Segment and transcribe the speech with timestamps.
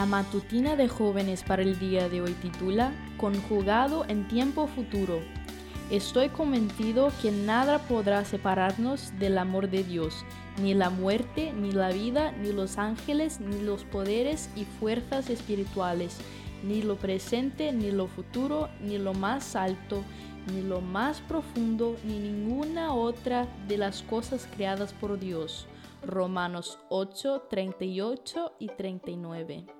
[0.00, 5.20] La matutina de jóvenes para el día de hoy titula Conjugado en tiempo futuro.
[5.90, 10.24] Estoy convencido que nada podrá separarnos del amor de Dios,
[10.62, 16.16] ni la muerte, ni la vida, ni los ángeles, ni los poderes y fuerzas espirituales,
[16.64, 20.02] ni lo presente, ni lo futuro, ni lo más alto,
[20.50, 25.66] ni lo más profundo, ni ninguna otra de las cosas creadas por Dios.
[26.02, 29.79] Romanos 8, 38 y 39.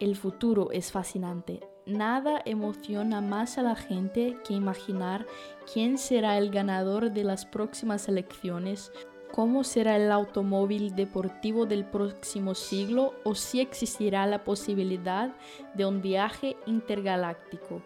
[0.00, 1.60] El futuro es fascinante.
[1.84, 5.26] Nada emociona más a la gente que imaginar
[5.70, 8.92] quién será el ganador de las próximas elecciones,
[9.30, 15.34] cómo será el automóvil deportivo del próximo siglo o si existirá la posibilidad
[15.74, 17.82] de un viaje intergaláctico.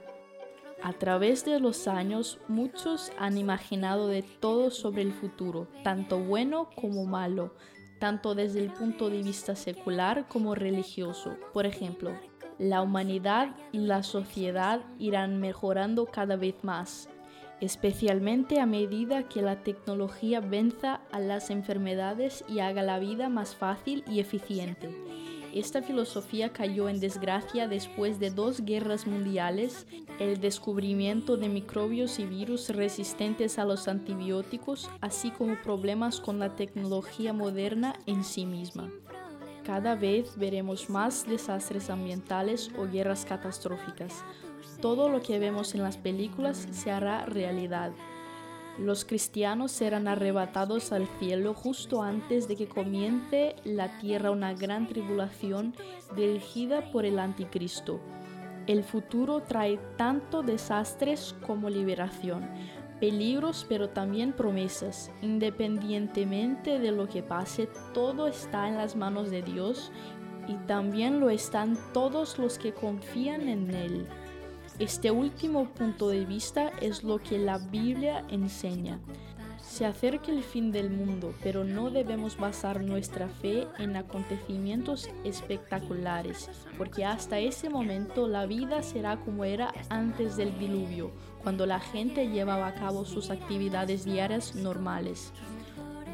[0.84, 6.70] A través de los años, muchos han imaginado de todo sobre el futuro, tanto bueno
[6.76, 7.54] como malo,
[8.04, 11.38] tanto desde el punto de vista secular como religioso.
[11.54, 12.12] Por ejemplo,
[12.58, 17.08] la humanidad y la sociedad irán mejorando cada vez más,
[17.62, 23.56] especialmente a medida que la tecnología venza a las enfermedades y haga la vida más
[23.56, 24.90] fácil y eficiente.
[25.54, 29.86] Esta filosofía cayó en desgracia después de dos guerras mundiales,
[30.18, 36.56] el descubrimiento de microbios y virus resistentes a los antibióticos, así como problemas con la
[36.56, 38.90] tecnología moderna en sí misma.
[39.64, 44.24] Cada vez veremos más desastres ambientales o guerras catastróficas.
[44.80, 47.92] Todo lo que vemos en las películas se hará realidad.
[48.78, 54.88] Los cristianos serán arrebatados al cielo justo antes de que comience la tierra una gran
[54.88, 55.74] tribulación
[56.16, 58.00] dirigida por el anticristo.
[58.66, 62.48] El futuro trae tanto desastres como liberación,
[62.98, 65.12] peligros pero también promesas.
[65.22, 69.92] Independientemente de lo que pase, todo está en las manos de Dios
[70.48, 74.08] y también lo están todos los que confían en Él.
[74.80, 78.98] Este último punto de vista es lo que la Biblia enseña.
[79.62, 86.50] Se acerca el fin del mundo, pero no debemos basar nuestra fe en acontecimientos espectaculares,
[86.76, 91.12] porque hasta ese momento la vida será como era antes del diluvio,
[91.44, 95.32] cuando la gente llevaba a cabo sus actividades diarias normales.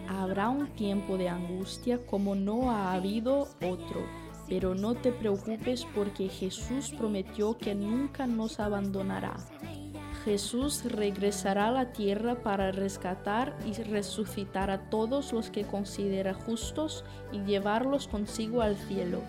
[0.06, 4.04] Habrá un tiempo de angustia como no ha habido otro
[4.50, 9.36] pero no te preocupes porque Jesús prometió que nunca nos abandonará.
[10.24, 17.04] Jesús regresará a la tierra para rescatar y resucitar a todos los que considera justos
[17.32, 19.22] y llevarlos consigo al cielo.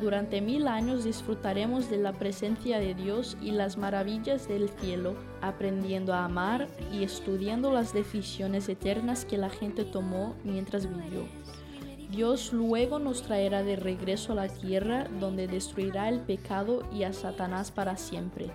[0.00, 6.14] Durante mil años disfrutaremos de la presencia de Dios y las maravillas del cielo, aprendiendo
[6.14, 11.26] a amar y estudiando las decisiones eternas que la gente tomó mientras vivió.
[12.10, 17.12] Dios luego nos traerá de regreso a la tierra donde destruirá el pecado y a
[17.12, 18.50] Satanás para siempre.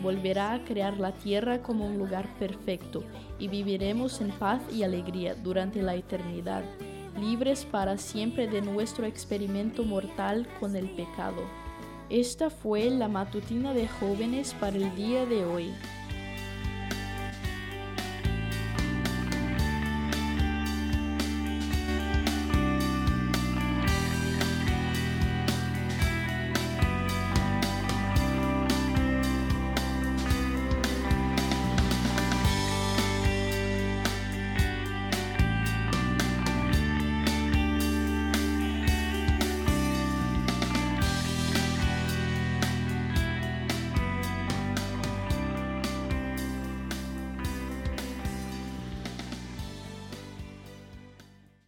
[0.00, 3.02] Volverá a crear la tierra como un lugar perfecto
[3.38, 6.62] y viviremos en paz y alegría durante la eternidad,
[7.18, 11.42] libres para siempre de nuestro experimento mortal con el pecado.
[12.10, 15.72] Esta fue la matutina de jóvenes para el día de hoy.